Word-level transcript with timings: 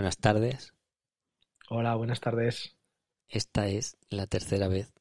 Buenas 0.00 0.16
tardes. 0.16 0.72
Hola, 1.70 1.94
buenas 1.96 2.20
tardes. 2.20 2.76
Esta 3.30 3.66
es 3.68 3.96
la 4.10 4.26
tercera 4.26 4.68
vez 4.68 4.92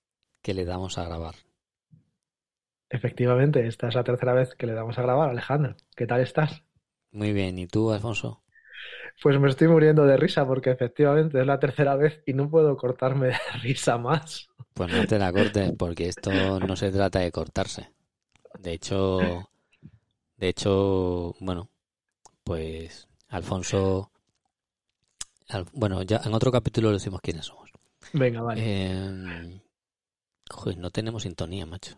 que 0.41 0.53
le 0.53 0.63
damos 0.63 0.97
a 0.97 1.03
grabar. 1.03 1.35
Efectivamente, 2.91 3.65
esta 3.65 3.87
es 3.87 3.95
la 3.95 4.03
tercera 4.03 4.33
vez 4.33 4.53
que 4.53 4.67
le 4.67 4.73
damos 4.75 4.99
a 4.99 5.01
grabar. 5.01 5.31
Alejandro, 5.31 5.75
¿qué 5.95 6.05
tal 6.05 6.21
estás? 6.21 6.63
Muy 7.11 7.33
bien, 7.33 7.59
¿y 7.59 7.67
tú, 7.67 7.91
Alfonso? 7.91 8.41
Pues 9.21 9.39
me 9.39 9.49
estoy 9.49 9.67
muriendo 9.67 10.05
de 10.05 10.17
risa 10.17 10.45
porque 10.47 10.71
efectivamente 10.71 11.39
es 11.39 11.45
la 11.47 11.59
tercera 11.59 11.95
vez 11.95 12.21
y 12.25 12.33
no 12.33 12.49
puedo 12.49 12.75
cortarme 12.77 13.27
de 13.27 13.35
risa 13.61 13.97
más. 13.97 14.49
Pues 14.73 14.89
no 14.89 15.05
te 15.05 15.19
la 15.19 15.31
cortes, 15.31 15.73
porque 15.77 16.07
esto 16.07 16.59
no 16.59 16.75
se 16.75 16.91
trata 16.91 17.19
de 17.19 17.31
cortarse. 17.31 17.91
De 18.57 18.73
hecho, 18.73 19.49
de 20.37 20.49
hecho, 20.49 21.35
bueno, 21.41 21.69
pues 22.43 23.07
Alfonso, 23.29 24.11
Al- 24.11 24.18
bueno, 25.73 26.03
ya 26.03 26.21
en 26.23 26.33
otro 26.33 26.51
capítulo 26.51 26.91
decimos 26.91 27.21
quiénes 27.21 27.45
somos. 27.45 27.71
Venga, 28.13 28.41
vale. 28.41 28.61
Eh, 28.63 29.61
joder, 30.49 30.77
no 30.77 30.91
tenemos 30.91 31.23
sintonía, 31.23 31.65
macho. 31.65 31.97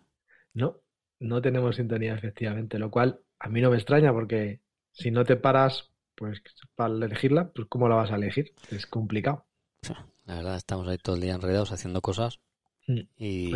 No, 0.53 0.77
no 1.19 1.41
tenemos 1.41 1.75
sintonía, 1.75 2.15
efectivamente, 2.15 2.79
lo 2.79 2.91
cual 2.91 3.19
a 3.39 3.49
mí 3.49 3.61
no 3.61 3.69
me 3.69 3.77
extraña 3.77 4.13
porque 4.13 4.59
si 4.91 5.11
no 5.11 5.23
te 5.25 5.35
paras, 5.35 5.91
pues 6.15 6.41
para 6.75 6.93
elegirla, 6.93 7.51
pues 7.51 7.67
¿cómo 7.67 7.87
la 7.89 7.95
vas 7.95 8.11
a 8.11 8.15
elegir? 8.15 8.53
Es 8.69 8.85
complicado. 8.85 9.45
La 10.25 10.35
verdad, 10.35 10.55
estamos 10.55 10.87
ahí 10.87 10.97
todo 10.97 11.15
el 11.15 11.21
día 11.21 11.33
enredados 11.35 11.71
haciendo 11.71 12.01
cosas 12.01 12.39
Mm, 12.87 13.07
y, 13.17 13.51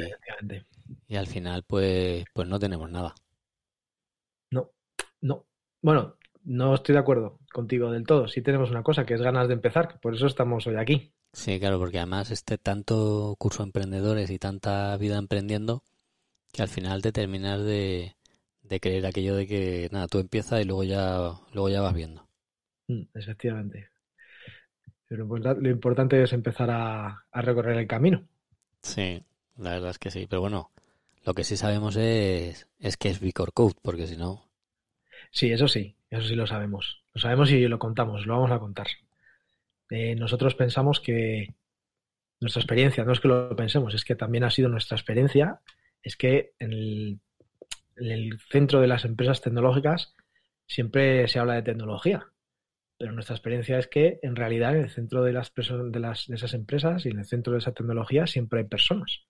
y 1.08 1.16
al 1.16 1.28
final, 1.28 1.64
pues, 1.64 2.26
pues 2.34 2.48
no 2.48 2.60
tenemos 2.60 2.90
nada. 2.90 3.16
No, 4.52 4.72
no. 5.22 5.46
Bueno, 5.82 6.18
no 6.46 6.76
estoy 6.76 6.94
de 6.94 7.00
acuerdo 7.00 7.40
contigo 7.54 7.92
del 7.92 8.06
todo. 8.06 8.28
Sí 8.28 8.42
tenemos 8.42 8.72
una 8.72 8.84
cosa, 8.84 9.06
que 9.06 9.16
es 9.16 9.22
ganas 9.22 9.48
de 9.48 9.54
empezar, 9.56 9.88
que 9.88 9.98
por 10.00 10.16
eso 10.16 10.28
estamos 10.28 10.66
hoy 10.68 10.76
aquí. 10.78 11.14
Sí, 11.34 11.60
claro, 11.60 11.78
porque 11.78 11.98
además 12.00 12.32
este 12.32 12.58
tanto 12.58 13.36
curso 13.38 13.62
de 13.62 13.68
emprendedores 13.68 14.32
y 14.32 14.40
tanta 14.40 14.98
vida 14.98 15.18
emprendiendo 15.20 15.84
que 16.54 16.62
al 16.64 16.70
final 16.70 17.02
te 17.04 17.12
terminas 17.14 17.64
de, 17.64 18.16
de 18.64 18.80
creer 18.82 19.06
aquello 19.08 19.36
de 19.36 19.48
que 19.48 19.90
nada, 19.92 20.08
tú 20.08 20.20
empiezas 20.20 20.62
y 20.62 20.66
luego 20.66 20.84
ya, 20.86 21.34
luego 21.54 21.70
ya 21.70 21.82
vas 21.82 21.94
viendo. 21.96 22.28
Mm, 22.90 23.10
Efectivamente. 23.14 23.90
Pero 25.08 25.20
lo 25.20 25.24
importa- 25.26 25.56
lo 25.60 25.70
importante 25.72 26.22
es 26.22 26.32
empezar 26.34 26.70
a, 26.70 27.26
a 27.32 27.42
recorrer 27.42 27.78
el 27.80 27.88
camino. 27.88 28.28
Sí, 28.84 29.22
la 29.58 29.72
verdad 29.72 29.90
es 29.92 30.00
que 30.00 30.12
sí, 30.12 30.28
pero 30.28 30.40
bueno, 30.42 30.72
lo 31.26 31.34
que 31.34 31.44
sí 31.44 31.58
sabemos 31.58 31.96
es, 31.98 32.68
es 32.80 32.96
que 32.98 33.10
es 33.10 33.20
Vicor 33.20 33.52
Code, 33.54 33.76
porque 33.82 34.08
si 34.08 34.16
no, 34.18 34.46
Sí, 35.32 35.52
eso 35.52 35.68
sí, 35.68 35.96
eso 36.10 36.28
sí 36.28 36.36
lo 36.36 36.48
sabemos. 36.48 37.04
Lo 37.14 37.22
sabemos 37.22 37.52
y 37.52 37.68
lo 37.68 37.80
contamos, 37.80 38.26
lo 38.26 38.34
vamos 38.36 38.52
a 38.52 38.60
contar. 38.60 38.88
Eh, 39.90 40.16
nosotros 40.16 40.56
pensamos 40.56 41.00
que 41.00 41.54
nuestra 42.40 42.62
experiencia, 42.62 43.04
no 43.06 43.14
es 43.14 43.20
que 43.20 43.28
lo 43.28 43.56
pensemos, 43.56 43.94
es 43.94 44.04
que 44.04 44.16
también 44.16 44.44
ha 44.44 44.52
sido 44.52 44.70
nuestra 44.70 44.98
experiencia, 44.98 45.62
es 46.02 46.16
que 46.16 46.54
en 46.60 46.74
el, 46.74 47.20
en 47.96 48.12
el 48.12 48.40
centro 48.50 48.82
de 48.82 48.88
las 48.88 49.06
empresas 49.06 49.42
tecnológicas 49.42 50.16
siempre 50.68 51.28
se 51.28 51.40
habla 51.40 51.54
de 51.56 51.64
tecnología, 51.64 52.28
pero 52.98 53.12
nuestra 53.12 53.36
experiencia 53.36 53.78
es 53.78 53.88
que 53.88 54.20
en 54.22 54.36
realidad 54.36 54.76
en 54.76 54.84
el 54.84 54.90
centro 54.90 55.24
de 55.24 55.34
las, 55.34 55.54
de 55.54 56.00
las 56.00 56.28
de 56.28 56.36
esas 56.36 56.54
empresas 56.54 57.06
y 57.06 57.10
en 57.10 57.20
el 57.20 57.26
centro 57.26 57.54
de 57.54 57.60
esa 57.60 57.74
tecnología 57.74 58.28
siempre 58.28 58.60
hay 58.60 58.66
personas. 58.66 59.26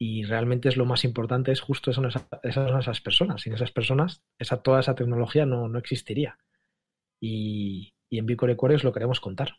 Y 0.00 0.24
realmente 0.24 0.68
es 0.68 0.76
lo 0.76 0.84
más 0.86 1.04
importante, 1.04 1.50
es 1.52 1.60
justo 1.60 1.90
esas, 1.90 2.06
esas, 2.44 2.70
esas 2.80 3.00
personas. 3.00 3.42
Sin 3.42 3.54
esas 3.54 3.72
personas, 3.72 4.22
esa, 4.38 4.62
toda 4.62 4.80
esa 4.80 4.94
tecnología 4.94 5.44
no, 5.46 5.68
no 5.68 5.78
existiría. 5.78 6.38
Y, 7.20 7.94
y 8.08 8.18
en 8.18 8.26
Bicore 8.26 8.56
Core 8.56 8.76
os 8.76 8.84
lo 8.84 8.92
queremos 8.92 9.20
contar. 9.20 9.58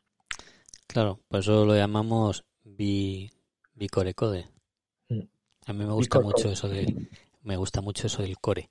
claro, 0.88 1.20
por 1.28 1.40
eso 1.42 1.66
lo 1.66 1.76
llamamos 1.76 2.46
bi, 2.64 3.30
Bicore 3.74 4.14
Code. 4.14 4.50
Mm. 5.10 5.22
A 5.68 5.74
mí 5.74 5.86
me 5.86 5.94
gusta 5.94 6.20
Bicore 6.20 6.24
mucho 6.24 6.44
Code. 6.44 6.54
eso 6.54 6.68
de, 6.70 6.96
me 7.42 7.58
gusta 7.58 7.82
mucho 7.82 8.08
eso 8.08 8.22
del 8.22 8.38
core. 8.40 8.70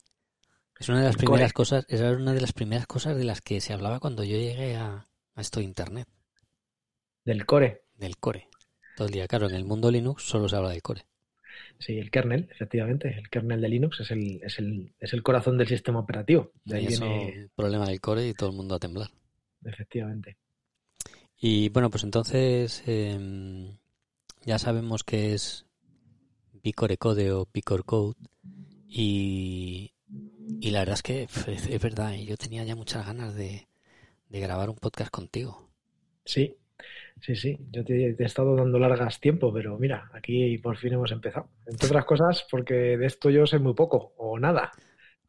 Es 0.78 0.88
una 0.88 0.98
de 1.00 1.04
las 1.06 1.16
El 1.16 1.18
primeras 1.18 1.52
core. 1.52 1.52
cosas, 1.52 1.86
era 1.88 2.12
una 2.12 2.32
de 2.32 2.40
las 2.40 2.52
primeras 2.52 2.86
cosas 2.86 3.16
de 3.16 3.24
las 3.24 3.40
que 3.40 3.60
se 3.60 3.72
hablaba 3.72 4.00
cuando 4.00 4.24
yo 4.24 4.36
llegué 4.36 4.76
a, 4.76 5.08
a 5.34 5.40
esto 5.40 5.60
de 5.60 5.66
internet, 5.66 6.08
Del 7.24 7.46
core. 7.46 7.84
del 7.94 8.16
core. 8.16 8.48
Todo 8.96 9.06
el 9.06 9.12
día, 9.14 9.28
claro, 9.28 9.48
en 9.48 9.54
el 9.54 9.64
mundo 9.64 9.90
Linux 9.90 10.24
solo 10.24 10.48
se 10.48 10.56
habla 10.56 10.70
de 10.70 10.80
core. 10.80 11.06
Sí, 11.78 11.98
el 11.98 12.10
kernel, 12.10 12.48
efectivamente. 12.50 13.08
El 13.16 13.28
kernel 13.30 13.60
de 13.60 13.68
Linux 13.68 14.00
es 14.00 14.10
el, 14.10 14.40
es 14.42 14.58
el, 14.58 14.92
es 14.98 15.12
el 15.12 15.22
corazón 15.22 15.56
del 15.58 15.68
sistema 15.68 16.00
operativo. 16.00 16.50
De 16.64 16.78
ahí 16.78 16.86
eso, 16.86 17.04
viene, 17.04 17.28
el 17.28 17.50
problema 17.50 17.86
del 17.86 18.00
core 18.00 18.28
y 18.28 18.34
todo 18.34 18.50
el 18.50 18.56
mundo 18.56 18.74
a 18.74 18.78
temblar. 18.78 19.10
efectivamente. 19.64 20.36
Y 21.40 21.68
bueno, 21.68 21.88
pues 21.88 22.02
entonces 22.02 22.82
em, 22.86 23.76
ya 24.44 24.58
sabemos 24.58 25.04
que 25.04 25.34
es 25.34 25.66
Bicore 26.62 26.96
Code 26.96 27.30
o 27.30 27.48
Bicore 27.52 27.84
Code 27.84 28.16
y, 28.88 29.92
y 30.60 30.70
la 30.70 30.80
verdad 30.80 30.94
es 30.94 31.02
que 31.02 31.22
es 31.22 31.82
verdad, 31.82 32.14
¿eh? 32.14 32.24
yo 32.24 32.36
tenía 32.36 32.64
ya 32.64 32.74
muchas 32.74 33.06
ganas 33.06 33.36
de, 33.36 33.68
de 34.28 34.40
grabar 34.40 34.68
un 34.68 34.76
podcast 34.76 35.10
contigo. 35.10 35.70
Sí, 36.24 36.56
sí, 37.20 37.36
sí. 37.36 37.58
Yo 37.70 37.84
te, 37.84 38.10
he 38.10 38.24
estado 38.24 38.56
dando 38.56 38.78
largas 38.78 39.20
tiempo, 39.20 39.52
pero 39.52 39.78
mira, 39.78 40.10
aquí 40.12 40.58
por 40.58 40.76
fin 40.76 40.94
hemos 40.94 41.12
empezado. 41.12 41.50
Entre 41.66 41.86
otras 41.86 42.04
cosas, 42.04 42.46
porque 42.50 42.96
de 42.96 43.06
esto 43.06 43.30
yo 43.30 43.46
sé 43.46 43.58
muy 43.58 43.74
poco 43.74 44.14
o 44.16 44.38
nada. 44.38 44.72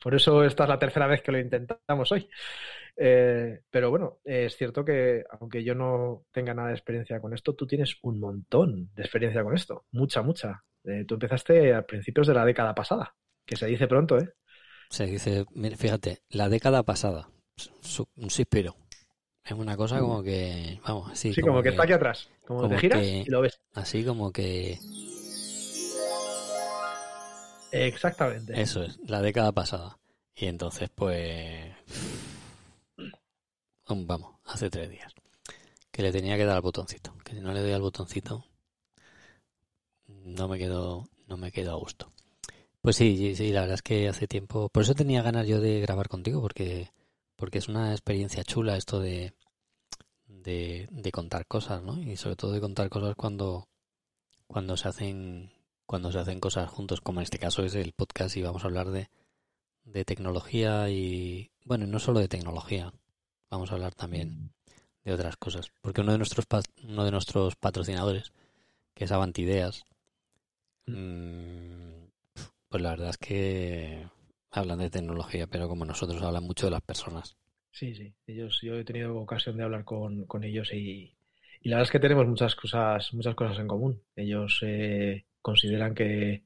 Por 0.01 0.15
eso 0.15 0.43
esta 0.43 0.63
es 0.63 0.69
la 0.69 0.79
tercera 0.79 1.07
vez 1.07 1.21
que 1.21 1.31
lo 1.31 1.39
intentamos 1.39 2.11
hoy. 2.11 2.29
Eh, 2.95 3.61
pero 3.69 3.89
bueno, 3.89 4.19
es 4.23 4.55
cierto 4.57 4.83
que 4.83 5.23
aunque 5.39 5.63
yo 5.63 5.75
no 5.75 6.25
tenga 6.31 6.53
nada 6.53 6.69
de 6.69 6.75
experiencia 6.75 7.19
con 7.19 7.33
esto, 7.33 7.55
tú 7.55 7.65
tienes 7.65 7.97
un 8.01 8.19
montón 8.19 8.89
de 8.93 9.03
experiencia 9.03 9.43
con 9.43 9.55
esto. 9.55 9.85
Mucha, 9.91 10.21
mucha. 10.21 10.63
Eh, 10.83 11.05
tú 11.07 11.15
empezaste 11.15 11.73
a 11.73 11.85
principios 11.85 12.27
de 12.27 12.33
la 12.33 12.45
década 12.45 12.73
pasada, 12.73 13.15
que 13.45 13.55
se 13.55 13.67
dice 13.67 13.87
pronto, 13.87 14.17
¿eh? 14.17 14.33
Se 14.89 15.05
dice, 15.05 15.45
fíjate, 15.77 16.23
la 16.29 16.49
década 16.49 16.83
pasada, 16.83 17.29
un 18.15 18.29
suspiro. 18.29 18.75
Es 19.49 19.55
una 19.55 19.75
cosa 19.75 19.99
como 19.99 20.21
que, 20.21 20.79
vamos, 20.87 21.11
así 21.11 21.33
Sí, 21.33 21.41
como, 21.41 21.63
que, 21.63 21.69
está 21.69 21.81
aquí 21.83 21.93
atrás. 21.93 22.29
Como, 22.45 22.61
como 22.61 22.75
te 22.75 22.79
giras 22.81 22.99
que- 22.99 23.23
y 23.25 23.29
lo 23.29 23.41
ves. 23.41 23.59
así 23.73 24.03
como 24.05 24.31
que 24.31 24.77
Exactamente. 27.71 28.59
Eso 28.59 28.83
es, 28.83 28.97
la 29.07 29.21
década 29.21 29.51
pasada. 29.51 29.97
Y 30.35 30.45
entonces, 30.47 30.89
pues. 30.93 31.73
um, 33.87 34.05
Vamos, 34.07 34.35
hace 34.45 34.69
tres 34.69 34.89
días. 34.89 35.13
Que 35.91 36.01
le 36.01 36.11
tenía 36.11 36.37
que 36.37 36.45
dar 36.45 36.55
al 36.55 36.61
botoncito. 36.61 37.13
Que 37.23 37.33
si 37.33 37.41
no 37.41 37.51
le 37.53 37.61
doy 37.61 37.71
al 37.73 37.81
botoncito. 37.81 38.45
No 40.07 40.47
me 40.47 40.57
quedo. 40.57 41.07
No 41.27 41.37
me 41.37 41.51
quedo 41.51 41.71
a 41.73 41.75
gusto. 41.75 42.11
Pues 42.81 42.95
sí, 42.95 43.17
sí, 43.17 43.35
sí, 43.35 43.51
la 43.51 43.61
verdad 43.61 43.75
es 43.75 43.81
que 43.81 44.07
hace 44.07 44.27
tiempo. 44.27 44.69
Por 44.69 44.83
eso 44.83 44.95
tenía 44.95 45.21
ganas 45.21 45.47
yo 45.47 45.59
de 45.59 45.79
grabar 45.81 46.07
contigo, 46.07 46.41
porque. 46.41 46.91
Porque 47.39 47.59
es 47.59 47.69
una 47.69 47.91
experiencia 47.91 48.43
chula 48.43 48.75
esto 48.75 48.99
de. 48.99 49.33
De, 50.27 50.87
de 50.91 51.11
contar 51.11 51.47
cosas, 51.47 51.81
¿no? 51.81 51.99
Y 51.99 52.15
sobre 52.17 52.35
todo 52.35 52.51
de 52.51 52.59
contar 52.59 52.89
cosas 52.89 53.15
cuando. 53.15 53.69
Cuando 54.45 54.75
se 54.75 54.89
hacen. 54.89 55.53
Cuando 55.85 56.11
se 56.11 56.19
hacen 56.19 56.39
cosas 56.39 56.69
juntos, 56.69 57.01
como 57.01 57.21
en 57.21 57.23
este 57.23 57.39
caso 57.39 57.63
es 57.63 57.73
el 57.73 57.93
podcast, 57.93 58.37
y 58.37 58.43
vamos 58.43 58.63
a 58.63 58.67
hablar 58.67 58.91
de, 58.91 59.09
de 59.85 60.03
tecnología 60.03 60.89
y. 60.89 61.49
Bueno, 61.63 61.87
no 61.87 61.99
solo 61.99 62.19
de 62.19 62.27
tecnología. 62.27 62.93
Vamos 63.49 63.71
a 63.71 63.75
hablar 63.75 63.95
también 63.95 64.51
de 65.05 65.13
otras 65.13 65.37
cosas. 65.37 65.71
Porque 65.81 66.01
uno 66.01 66.11
de 66.11 66.17
nuestros 66.17 66.45
uno 66.83 67.05
de 67.05 67.11
nuestros 67.11 67.55
patrocinadores, 67.55 68.33
que 68.93 69.05
es 69.05 69.11
Avantideas, 69.13 69.85
mm, 70.87 72.03
pues 72.67 72.83
la 72.83 72.89
verdad 72.89 73.09
es 73.11 73.17
que 73.17 74.07
hablan 74.51 74.79
de 74.79 74.89
tecnología, 74.89 75.47
pero 75.47 75.67
como 75.67 75.85
nosotros 75.85 76.21
hablan 76.21 76.43
mucho 76.43 76.67
de 76.67 76.71
las 76.71 76.81
personas. 76.81 77.37
Sí, 77.71 77.93
sí. 77.95 78.13
Ellos, 78.27 78.59
yo 78.61 78.75
he 78.75 78.83
tenido 78.83 79.15
ocasión 79.17 79.57
de 79.57 79.63
hablar 79.63 79.83
con, 79.85 80.25
con 80.25 80.43
ellos 80.43 80.73
y, 80.73 81.15
y 81.61 81.69
la 81.69 81.77
verdad 81.77 81.87
es 81.87 81.91
que 81.91 81.99
tenemos 81.99 82.27
muchas 82.27 82.55
cosas, 82.55 83.13
muchas 83.13 83.35
cosas 83.35 83.59
en 83.59 83.67
común. 83.67 84.03
Ellos 84.15 84.59
eh, 84.63 85.25
consideran 85.41 85.93
que 85.95 86.43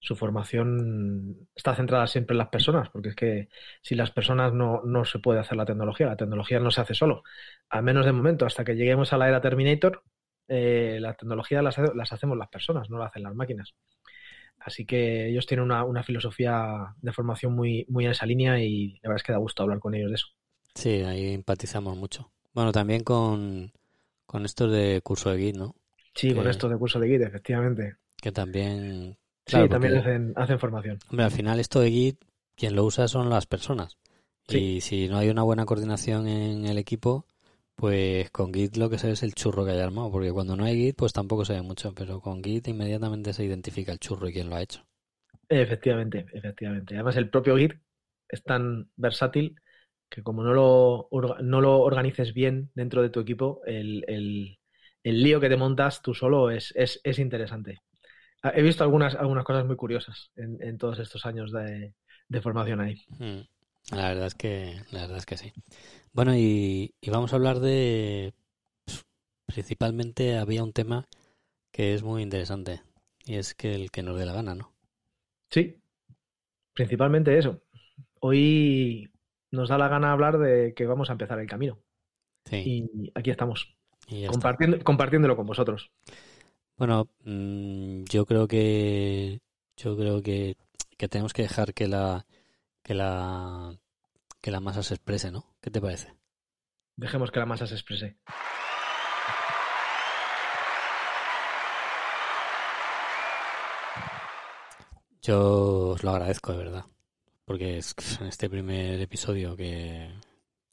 su 0.00 0.16
formación 0.16 1.48
está 1.54 1.74
centrada 1.74 2.06
siempre 2.06 2.34
en 2.34 2.38
las 2.38 2.48
personas, 2.48 2.90
porque 2.90 3.10
es 3.10 3.16
que 3.16 3.48
si 3.82 3.94
las 3.94 4.10
personas 4.12 4.52
no, 4.52 4.82
no 4.84 5.04
se 5.04 5.18
puede 5.18 5.40
hacer 5.40 5.56
la 5.56 5.66
tecnología, 5.66 6.06
la 6.06 6.16
tecnología 6.16 6.60
no 6.60 6.70
se 6.70 6.80
hace 6.80 6.94
solo. 6.94 7.22
Al 7.70 7.82
menos 7.82 8.06
de 8.06 8.12
momento, 8.12 8.46
hasta 8.46 8.64
que 8.64 8.76
lleguemos 8.76 9.12
a 9.12 9.18
la 9.18 9.28
era 9.28 9.40
Terminator, 9.40 10.02
eh, 10.48 10.98
la 11.00 11.14
tecnología 11.14 11.62
las, 11.62 11.76
las 11.94 12.12
hacemos 12.12 12.38
las 12.38 12.48
personas, 12.48 12.88
no 12.90 12.98
la 12.98 13.06
hacen 13.06 13.24
las 13.24 13.34
máquinas. 13.34 13.74
Así 14.58 14.84
que 14.84 15.28
ellos 15.28 15.46
tienen 15.46 15.64
una, 15.64 15.84
una 15.84 16.02
filosofía 16.02 16.94
de 17.00 17.12
formación 17.12 17.54
muy, 17.54 17.86
muy 17.88 18.04
en 18.04 18.10
esa 18.10 18.26
línea 18.26 18.58
y 18.60 18.94
la 19.02 19.08
verdad 19.10 19.16
es 19.16 19.22
que 19.22 19.32
da 19.32 19.38
gusto 19.38 19.62
hablar 19.62 19.78
con 19.78 19.94
ellos 19.94 20.10
de 20.10 20.14
eso. 20.16 20.26
Sí, 20.74 20.90
ahí 21.02 21.34
empatizamos 21.34 21.96
mucho. 21.96 22.30
Bueno, 22.52 22.72
también 22.72 23.04
con, 23.04 23.72
con 24.26 24.44
estos 24.44 24.72
de 24.72 25.00
curso 25.02 25.30
de 25.30 25.38
Git, 25.38 25.56
¿no? 25.56 25.74
Sí, 26.14 26.34
con 26.34 26.44
Que- 26.44 26.50
esto 26.50 26.68
de 26.68 26.76
curso 26.78 26.98
de 26.98 27.08
Git, 27.08 27.22
efectivamente. 27.22 27.96
Que 28.20 28.32
también... 28.32 29.16
Sí, 29.46 29.52
también 29.68 29.80
porque- 29.94 29.98
hacen, 29.98 30.32
hacen 30.36 30.58
formación. 30.58 30.98
Hombre, 31.10 31.24
al 31.26 31.30
final 31.30 31.60
esto 31.60 31.78
de 31.80 31.90
Git, 31.90 32.24
quien 32.56 32.74
lo 32.74 32.84
usa 32.84 33.06
son 33.06 33.30
las 33.30 33.46
personas. 33.46 33.98
Sí. 34.48 34.58
Y 34.58 34.80
si 34.80 35.08
no 35.08 35.18
hay 35.18 35.28
una 35.28 35.42
buena 35.42 35.64
coordinación 35.66 36.26
en 36.26 36.66
el 36.66 36.78
equipo, 36.78 37.26
Pues 37.76 38.30
con 38.32 38.52
Git 38.52 38.76
lo 38.76 38.90
que 38.90 38.98
se 38.98 39.06
ve 39.06 39.14
es 39.14 39.22
el 39.22 39.34
churro 39.34 39.64
que 39.64 39.70
hay 39.70 39.80
armado, 39.80 40.10
porque 40.10 40.30
cuando 40.30 40.56
no 40.56 40.64
hay 40.64 40.76
Git 40.76 40.96
pues 40.96 41.14
tampoco 41.14 41.46
se 41.46 41.54
ve 41.54 41.62
mucho, 41.62 41.94
pero 41.94 42.20
con 42.20 42.42
Git 42.44 42.68
inmediatamente 42.68 43.32
se 43.32 43.44
identifica 43.44 43.92
el 43.92 43.98
churro 43.98 44.28
y 44.28 44.34
quién 44.34 44.50
lo 44.50 44.56
ha 44.56 44.62
hecho. 44.62 44.84
Efectivamente, 45.48 46.26
efectivamente. 46.32 46.94
Además 46.94 47.16
el 47.16 47.30
propio 47.30 47.56
Git 47.56 47.74
es 48.28 48.42
tan 48.42 48.90
versátil 48.96 49.54
que 50.08 50.22
como 50.22 50.42
no 50.42 50.52
lo, 50.54 51.08
no 51.42 51.60
lo 51.60 51.80
organices 51.80 52.32
bien 52.34 52.70
dentro 52.74 53.02
de 53.02 53.10
tu 53.10 53.20
equipo, 53.20 53.60
el, 53.66 54.04
el, 54.08 54.58
el 55.04 55.22
lío 55.22 55.40
que 55.40 55.48
te 55.48 55.56
montas 55.56 56.02
tú 56.02 56.14
solo 56.14 56.50
es, 56.50 56.72
es, 56.76 57.00
es 57.04 57.18
interesante. 57.18 57.78
Ah, 58.42 58.52
he 58.54 58.62
visto 58.62 58.84
algunas, 58.84 59.14
algunas 59.16 59.44
cosas 59.44 59.66
muy 59.66 59.76
curiosas 59.76 60.32
en, 60.36 60.58
en 60.62 60.78
todos 60.78 60.98
estos 61.00 61.26
años 61.26 61.52
de, 61.52 61.94
de 62.28 62.42
formación 62.42 62.80
ahí. 62.80 63.06
Mm. 63.20 63.46
La 63.92 64.08
verdad 64.08 64.26
es 64.26 64.34
que, 64.34 64.80
la 64.90 65.02
verdad 65.02 65.18
es 65.18 65.26
que 65.26 65.36
sí. 65.36 65.52
Bueno, 66.12 66.36
y, 66.36 66.94
y 67.00 67.10
vamos 67.10 67.32
a 67.32 67.36
hablar 67.36 67.60
de 67.60 68.34
principalmente 69.46 70.36
había 70.36 70.62
un 70.62 70.72
tema 70.72 71.06
que 71.72 71.94
es 71.94 72.02
muy 72.02 72.22
interesante 72.22 72.82
y 73.24 73.36
es 73.36 73.54
que 73.54 73.74
el 73.74 73.90
que 73.90 74.02
nos 74.02 74.18
dé 74.18 74.26
la 74.26 74.32
gana, 74.32 74.54
¿no? 74.54 74.72
Sí, 75.50 75.76
principalmente 76.74 77.38
eso. 77.38 77.62
Hoy 78.20 79.10
nos 79.50 79.68
da 79.68 79.78
la 79.78 79.88
gana 79.88 80.12
hablar 80.12 80.38
de 80.38 80.74
que 80.74 80.86
vamos 80.86 81.08
a 81.08 81.12
empezar 81.12 81.38
el 81.38 81.46
camino. 81.46 81.78
Sí. 82.44 82.62
Y 82.64 83.12
aquí 83.14 83.30
estamos, 83.30 83.76
y 84.06 84.26
compartiendo, 84.26 84.78
compartiéndolo 84.84 85.36
con 85.36 85.46
vosotros. 85.46 85.90
Bueno, 86.76 87.08
mm, 87.24 88.04
yo 88.04 88.26
creo 88.26 88.46
que 88.46 89.40
yo 89.76 89.96
creo 89.96 90.22
que, 90.22 90.56
que 90.96 91.08
tenemos 91.08 91.32
que 91.32 91.42
dejar 91.42 91.74
que 91.74 91.88
la 91.88 92.26
que 92.82 92.94
la 92.94 93.65
que 94.46 94.52
la 94.52 94.60
masa 94.60 94.80
se 94.84 94.94
exprese, 94.94 95.32
¿no? 95.32 95.56
¿Qué 95.60 95.72
te 95.72 95.80
parece? 95.80 96.14
Dejemos 96.94 97.32
que 97.32 97.40
la 97.40 97.46
masa 97.46 97.66
se 97.66 97.74
exprese. 97.74 98.16
Yo 105.22 105.88
os 105.90 106.04
lo 106.04 106.10
agradezco 106.10 106.52
de 106.52 106.58
verdad, 106.58 106.84
porque 107.44 107.78
es 107.78 107.94
en 108.20 108.28
este 108.28 108.48
primer 108.48 109.00
episodio 109.00 109.56
que 109.56 110.10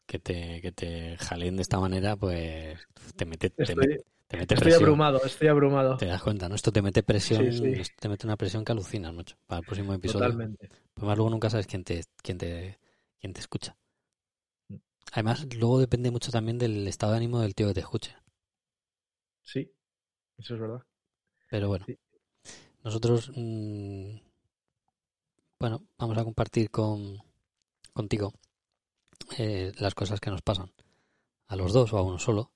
que 0.05 0.19
te 0.19 0.61
que 0.61 0.71
te 0.71 1.17
jaleen 1.17 1.55
de 1.55 1.61
esta 1.63 1.79
manera, 1.79 2.15
pues 2.15 2.77
te 3.15 3.25
mete 3.25 3.49
te, 3.49 3.63
Estoy, 3.63 3.75
mete- 3.77 4.03
te 4.27 4.37
mete 4.37 4.53
estoy 4.53 4.65
presión. 4.65 4.83
abrumado, 4.83 5.23
estoy 5.25 5.47
abrumado. 5.47 5.97
Te 5.97 6.05
das 6.05 6.21
cuenta, 6.21 6.47
¿no? 6.49 6.55
Esto 6.55 6.71
te 6.71 6.81
mete 6.83 7.01
presión, 7.01 7.51
Sí, 7.51 7.81
te 7.99 8.09
mete 8.09 8.27
una 8.27 8.37
presión 8.37 8.63
que 8.63 8.71
alucinas, 8.73 9.13
macho, 9.13 9.35
para 9.47 9.59
el 9.61 9.65
próximo 9.65 9.93
episodio. 9.93 10.25
Totalmente. 10.25 10.69
Pues 10.93 11.07
más 11.07 11.17
luego 11.17 11.31
nunca 11.31 11.49
sabes 11.49 11.65
quién 11.65 11.83
te, 11.83 12.03
quién 12.21 12.37
te, 12.37 12.77
quién 13.23 13.31
te 13.33 13.39
escucha. 13.39 13.77
Además, 15.13 15.47
luego 15.55 15.79
depende 15.79 16.11
mucho 16.11 16.29
también 16.29 16.57
del 16.57 16.85
estado 16.89 17.13
de 17.13 17.19
ánimo 17.19 17.39
del 17.39 17.55
tío 17.55 17.67
que 17.69 17.73
te 17.73 17.79
escuche. 17.79 18.17
Sí, 19.43 19.71
eso 20.37 20.55
es 20.55 20.59
verdad. 20.59 20.81
Pero 21.49 21.69
bueno, 21.69 21.85
Sí. 21.85 21.97
nosotros, 22.83 23.31
mm, 23.33 24.17
bueno, 25.57 25.87
vamos 25.97 26.17
a 26.17 26.23
compartir 26.25 26.69
con 26.69 27.17
contigo 27.93 28.33
eh, 29.37 29.71
las 29.79 29.95
cosas 29.95 30.19
que 30.19 30.31
nos 30.31 30.41
pasan 30.41 30.73
a 31.47 31.55
los 31.55 31.71
dos 31.71 31.93
o 31.93 31.97
a 31.97 32.01
uno 32.03 32.19
solo 32.19 32.51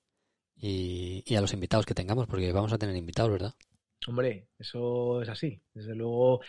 y, 0.56 1.22
y 1.24 1.36
a 1.36 1.40
los 1.40 1.54
invitados 1.54 1.86
que 1.86 1.94
tengamos, 1.94 2.26
porque 2.26 2.52
vamos 2.52 2.74
a 2.74 2.78
tener 2.78 2.94
invitados, 2.96 3.30
¿verdad? 3.32 3.54
Hombre, 4.06 4.48
eso 4.58 5.22
es 5.22 5.28
así. 5.30 5.62
Desde 5.72 5.94
luego, 5.94 6.40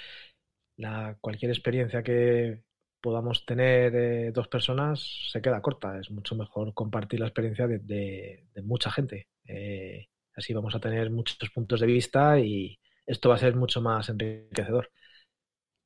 la, 0.78 1.18
cualquier 1.22 1.52
experiencia 1.52 2.04
que 2.04 2.64
podamos 3.02 3.46
tener 3.46 3.92
de 3.92 4.32
dos 4.32 4.48
personas 4.48 5.30
se 5.32 5.42
queda 5.42 5.62
corta. 5.62 6.00
Es 6.00 6.12
mucho 6.12 6.36
mejor 6.36 6.74
compartir 6.74 7.20
la 7.20 7.28
experiencia 7.28 7.68
de, 7.68 7.80
de- 7.80 8.46
de 8.54 8.62
mucha 8.64 8.92
gente. 8.92 9.28
Eh, 9.46 10.08
así 10.36 10.54
vamos 10.54 10.76
a 10.76 10.80
tener 10.80 11.10
muchos 11.12 11.38
puntos 11.54 11.80
de 11.82 11.88
vista 11.88 12.40
y 12.40 12.80
esto 13.06 13.30
va 13.30 13.36
a 13.36 13.38
ser 13.40 13.56
mucho 13.56 13.82
más 13.82 14.10
enriquecedor. 14.10 14.92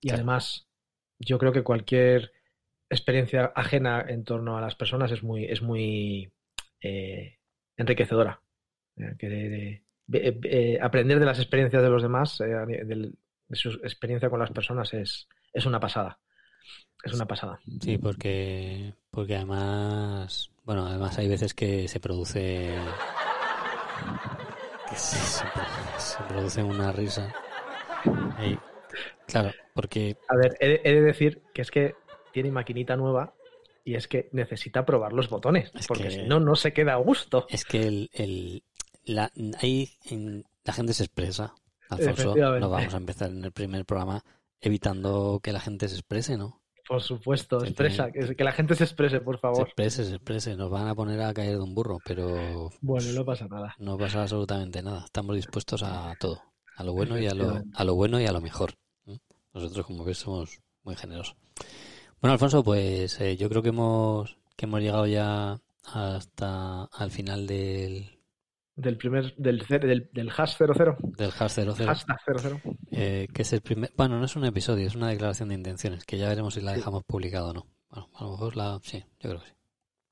Y 0.02 0.10
Claro. 0.10 0.24
además, 0.24 0.68
yo 1.20 1.38
creo 1.40 1.54
que 1.54 1.64
cualquier 1.64 2.32
experiencia 2.90 3.46
ajena 3.56 4.06
en 4.08 4.24
torno 4.24 4.58
a 4.58 4.62
las 4.62 4.76
personas 4.76 5.12
es 5.12 5.24
muy, 5.24 5.46
es 5.46 5.62
muy 5.62 6.32
eh, 6.82 7.38
enriquecedora. 7.78 8.42
Eh, 8.98 9.16
que 9.20 9.30
de- 9.30 9.84
de- 10.08 10.28
eh, 10.30 10.40
eh, 10.46 10.80
aprender 10.82 11.20
de 11.20 11.26
las 11.26 11.40
experiencias 11.40 11.84
de 11.84 11.90
los 11.90 12.04
demás, 12.04 12.40
eh, 12.42 12.46
del- 12.86 13.16
de 13.50 13.56
su 13.58 13.72
experiencia 13.84 14.30
con 14.30 14.40
las 14.40 14.52
personas 14.52 14.94
es, 14.94 15.28
es 15.54 15.66
una 15.66 15.80
pasada. 15.80 16.20
Es 17.04 17.14
una 17.14 17.26
pasada. 17.26 17.60
Sí, 17.82 17.98
porque, 17.98 18.94
porque 19.12 19.36
además, 19.36 20.50
bueno, 20.64 20.86
además 20.88 21.18
hay 21.18 21.28
veces 21.28 21.54
que 21.54 21.88
se 21.88 22.00
produce, 22.00 22.76
que 24.90 24.96
se, 24.96 25.18
se 25.18 25.44
pro- 25.46 26.00
se 26.00 26.24
produce 26.24 26.64
una 26.64 26.92
risa. 26.92 27.34
Ahí. 28.38 28.58
Claro, 29.28 29.52
porque 29.74 30.18
A 30.30 30.36
ver, 30.36 30.56
he, 30.60 30.68
de- 30.70 30.82
he 30.84 30.94
de 30.94 31.02
decir 31.02 31.42
que 31.54 31.62
es 31.62 31.72
que 31.72 31.96
tiene 32.32 32.52
maquinita 32.52 32.96
nueva 32.96 33.34
y 33.86 33.96
es 33.96 34.08
que 34.08 34.30
necesita 34.32 34.86
probar 34.86 35.14
los 35.14 35.30
botones, 35.30 35.72
Es 35.76 35.88
porque 35.88 36.04
que- 36.04 36.12
si 36.12 36.22
no, 36.24 36.40
no 36.40 36.56
se 36.56 36.74
queda 36.74 36.94
a 36.94 36.98
gusto. 36.98 37.46
es 37.50 37.66
que 37.66 37.86
el, 37.88 38.10
el 38.14 38.64
la, 39.06 39.32
ahí 39.62 39.90
en- 40.06 40.46
la 40.64 40.74
gente 40.74 40.94
se 40.94 41.04
expresa. 41.04 41.54
Alfonso, 41.90 42.34
no 42.36 42.70
vamos 42.70 42.94
a 42.94 42.98
empezar 42.98 43.30
en 43.30 43.44
el 43.44 43.52
primer 43.52 43.86
programa 43.86 44.24
evitando 44.64 45.40
que 45.44 45.52
la 45.54 45.60
gente 45.60 45.88
se 45.90 45.96
exprese, 45.96 46.38
¿no? 46.38 46.62
Por 46.88 47.02
supuesto, 47.02 47.64
expresa, 47.64 48.12
que, 48.12 48.36
que 48.36 48.44
la 48.44 48.52
gente 48.52 48.76
se 48.76 48.84
exprese, 48.84 49.22
por 49.22 49.36
Se 49.38 49.42
favor. 49.42 49.62
exprese, 49.68 50.04
se 50.04 50.16
exprese. 50.16 50.56
Nos 50.58 50.70
van 50.70 50.88
a 50.88 50.96
poner 50.96 51.22
a 51.22 51.34
caer 51.34 51.52
de 51.56 51.62
un 51.62 51.74
burro, 51.74 52.00
pero 52.06 52.70
Bueno, 52.82 53.12
no 53.14 53.24
pasa 53.24 53.48
nada. 53.48 53.74
no 53.80 53.98
pasa 53.98 54.22
absolutamente 54.24 54.82
nada. 54.84 55.04
Estamos 55.06 55.36
dispuestos 55.38 55.82
a 55.84 56.14
todo, 56.20 56.42
a 56.76 56.84
lo 56.84 56.92
bueno 56.94 57.18
y 57.18 57.28
a 57.28 57.34
lo, 57.34 57.62
a 57.74 57.84
lo 57.86 57.96
bueno 57.96 58.20
y 58.20 58.26
a 58.26 58.34
lo 58.34 58.42
mejor. 58.42 58.74
¿eh? 59.08 59.18
Nosotros, 59.54 59.86
como 59.86 60.04
ves, 60.04 60.18
somos 60.18 60.60
muy 60.84 60.96
generosos. 60.96 61.38
Bueno, 62.20 62.34
Alfonso, 62.34 62.64
pues 62.64 63.20
eh, 63.22 63.38
yo 63.38 63.48
creo 63.50 63.62
que 63.62 63.70
hemos 63.70 64.38
que 64.58 64.66
hemos 64.66 64.82
llegado 64.82 65.08
ya 65.08 65.60
hasta 65.86 66.84
al 66.86 67.12
final 67.12 67.48
del 67.48 68.20
Del 68.76 68.98
primer, 68.98 69.36
del, 69.36 69.60
del, 69.60 70.10
del 70.12 70.30
hash 70.36 70.58
00. 70.58 70.98
del 71.18 71.30
hash 71.38 71.52
00, 71.52 71.76
Hashtag 71.76 72.20
00. 72.26 72.62
eh, 72.92 73.28
que 73.32 73.42
es 73.44 73.54
el 73.54 73.62
primer, 73.62 73.92
bueno, 73.96 74.18
no 74.18 74.26
es 74.26 74.36
un 74.36 74.46
episodio, 74.46 74.88
es 74.88 74.96
una 74.96 75.10
declaración 75.10 75.50
de 75.50 75.56
intenciones, 75.56 76.06
que 76.06 76.18
ya 76.18 76.28
veremos 76.30 76.56
si 76.56 76.62
la 76.62 76.72
Sí. 76.72 76.78
dejamos 76.78 77.04
publicada 77.04 77.50
o 77.52 77.54
no. 77.54 77.68
Bueno, 77.90 78.10
a 78.16 78.24
lo 78.24 78.32
mejor 78.32 78.56
la, 78.58 78.80
sí, 78.84 79.04
yo 79.20 79.30
creo 79.30 79.42
que 79.42 79.48
sí. 79.48 79.54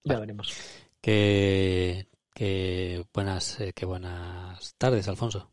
Ya 0.03 0.19
veremos. 0.19 0.53
Que, 1.01 2.07
que 2.35 3.03
buenas, 3.13 3.59
eh, 3.61 3.73
que 3.73 3.85
buenas 3.87 4.75
tardes, 4.77 5.07
Alfonso. 5.07 5.51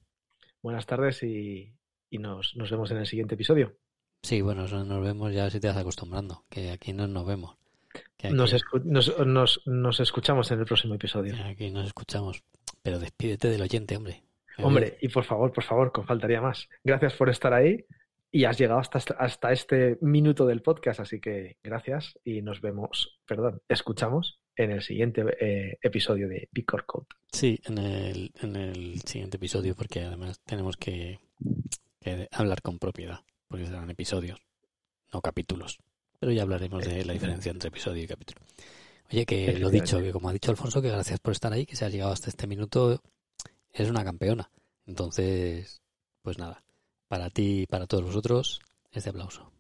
Buenas 0.63 0.85
tardes 0.85 1.23
y, 1.23 1.73
y 2.11 2.19
nos, 2.19 2.57
nos 2.57 2.71
vemos 2.71 2.91
en 2.91 2.99
el 2.99 3.07
siguiente 3.07 3.35
episodio. 3.37 3.75
Sí, 4.23 4.43
bueno, 4.43 4.67
nos 4.69 5.03
vemos 5.03 5.33
ya 5.33 5.49
si 5.49 5.61
te 5.61 5.69
vas 5.69 5.77
acostumbrando, 5.79 6.45
que 6.51 6.71
aquí 6.73 6.93
no 6.93 7.07
nos 7.07 7.25
vemos. 7.27 7.57
Que 8.19 8.27
aquí, 8.29 8.37
Nos, 8.37 8.53
escu- 8.53 8.83
nos, 8.85 9.17
nos, 9.27 9.63
nos 9.67 10.01
escuchamos 10.01 10.51
en 10.51 10.59
el 10.61 10.67
próximo 10.67 10.95
episodio. 10.95 11.35
aquí 11.47 11.71
nos 11.71 11.87
escuchamos. 11.87 12.43
Pero 12.83 12.99
despídete 12.99 13.49
del 13.49 13.63
oyente, 13.63 13.97
hombre. 13.97 14.23
Hombre, 14.59 14.99
y 15.01 15.09
por 15.09 15.25
favor, 15.25 15.53
por 15.53 15.63
favor, 15.65 15.93
con 15.93 16.05
faltaría 16.05 16.41
más. 16.41 16.69
Gracias 16.83 17.15
por 17.15 17.31
estar 17.31 17.53
ahí 17.55 17.85
y 18.33 18.45
has 18.45 18.59
llegado 18.59 18.81
hasta, 18.81 18.99
hasta 18.99 19.53
este 19.53 19.99
minuto 20.01 20.47
del 20.47 20.63
podcast, 20.63 20.99
así 21.01 21.21
que 21.21 21.57
gracias 21.63 22.19
y 22.25 22.43
nos 22.43 22.61
vemos, 22.61 23.21
perdón, 23.25 23.63
escuchamos 23.69 24.41
en 24.57 24.73
el 24.73 24.83
siguiente 24.83 25.25
eh, 25.41 25.79
episodio 25.81 26.29
de 26.29 26.49
Picor 26.53 26.85
Code. 26.87 27.07
Sí, 27.33 27.61
en 27.67 27.79
el, 27.79 28.33
en 28.43 28.57
el 28.57 29.01
siguiente 29.03 29.37
episodio, 29.37 29.77
porque 29.77 30.01
además 30.01 30.41
tenemos 30.45 30.77
que, 30.77 31.21
que 32.01 32.27
hablar 32.33 32.61
con 32.63 32.81
propiedad, 32.81 33.21
porque 33.47 33.67
serán 33.67 33.89
episodios, 33.91 34.41
no 35.13 35.21
capítulos. 35.23 35.79
Pero 36.19 36.33
ya 36.33 36.43
hablaremos 36.43 36.85
de 36.85 37.05
la 37.05 37.13
diferencia 37.13 37.51
entre 37.51 37.69
episodio 37.69 38.03
y 38.03 38.07
capítulo. 38.07 38.41
Oye, 39.11 39.25
que 39.25 39.59
lo 39.59 39.71
dicho, 39.71 40.01
que 40.01 40.13
como 40.13 40.29
ha 40.29 40.33
dicho 40.33 40.51
Alfonso, 40.51 40.83
que 40.83 40.91
gracias 40.91 41.21
por 41.21 41.33
estar 41.33 41.53
ahí, 41.53 41.65
que 41.65 41.77
se 41.77 41.85
ha 41.85 41.89
llegado 41.89 42.13
hasta 42.13 42.29
este 42.29 42.47
minuto, 42.47 43.03
eres 43.73 43.91
una 43.91 44.05
campeona. 44.05 44.51
Entonces, 44.87 45.81
pues 46.23 46.39
nada, 46.39 46.63
para 47.09 47.31
ti 47.31 47.63
y 47.63 47.67
para 47.67 47.87
todos 47.87 48.05
vosotros, 48.05 48.61
este 48.93 49.11
aplauso. 49.11 49.51